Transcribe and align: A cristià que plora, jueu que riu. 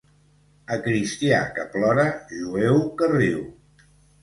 A 0.75 0.77
cristià 0.87 1.43
que 1.59 1.67
plora, 1.77 2.07
jueu 2.41 2.83
que 3.03 3.13
riu. 3.15 3.39